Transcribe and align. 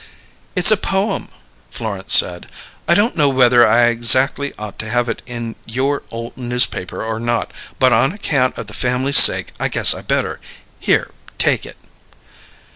"It's 0.55 0.71
a 0.71 0.77
poem," 0.77 1.27
Florence 1.69 2.15
said. 2.15 2.47
"I 2.87 2.95
don't 2.95 3.15
know 3.15 3.29
whether 3.29 3.67
I 3.67 3.89
exackly 3.91 4.51
ought 4.57 4.79
to 4.79 4.89
have 4.89 5.07
it 5.07 5.21
in 5.27 5.55
your 5.67 6.01
ole 6.09 6.33
newspaper 6.35 7.03
or 7.05 7.19
not, 7.19 7.51
but 7.77 7.93
on 7.93 8.11
account 8.11 8.57
of 8.57 8.65
the 8.65 8.73
family's 8.73 9.19
sake 9.19 9.51
I 9.59 9.67
guess 9.67 9.93
I 9.93 10.01
better. 10.01 10.39
Here, 10.79 11.11
take 11.37 11.67
it." 11.67 11.77